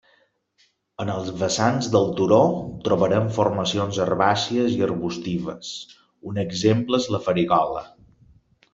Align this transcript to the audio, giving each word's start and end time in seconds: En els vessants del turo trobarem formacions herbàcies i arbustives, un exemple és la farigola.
En 1.03 1.11
els 1.15 1.27
vessants 1.41 1.89
del 1.97 2.07
turo 2.21 2.39
trobarem 2.89 3.29
formacions 3.37 4.01
herbàcies 4.07 4.81
i 4.81 4.83
arbustives, 4.91 5.73
un 6.33 6.45
exemple 6.49 7.05
és 7.05 7.11
la 7.19 7.25
farigola. 7.31 7.89